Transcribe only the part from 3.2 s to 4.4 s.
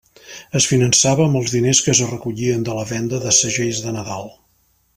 de segells de Nadal.